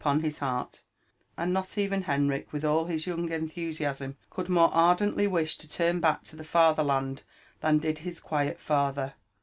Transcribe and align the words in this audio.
upon 0.01 0.21
his 0.21 0.39
heart; 0.39 0.81
and 1.37 1.53
not 1.53 1.77
even 1.77 2.05
Henrich, 2.05 2.51
with 2.51 2.65
all 2.65 2.85
his 2.85 3.05
young 3.05 3.29
enthusiasm, 3.31 4.17
could 4.31 4.49
more 4.49 4.73
ardently 4.73 5.27
wish 5.27 5.59
to 5.59 5.69
turn 5.69 5.99
back 5.99 6.23
to 6.23 6.35
the 6.35 6.43
Fatherland 6.43 7.21
than 7.59 7.77
did 7.77 7.99
his 7.99 8.19
quiet 8.19 8.59
father. 8.59 9.13